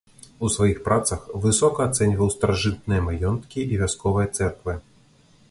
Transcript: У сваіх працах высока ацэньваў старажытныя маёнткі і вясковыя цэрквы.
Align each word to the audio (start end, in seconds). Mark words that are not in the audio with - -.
У 0.45 0.49
сваіх 0.53 0.77
працах 0.87 1.21
высока 1.43 1.79
ацэньваў 1.89 2.33
старажытныя 2.37 3.05
маёнткі 3.11 3.59
і 3.71 3.79
вясковыя 3.85 4.27
цэрквы. 4.41 4.73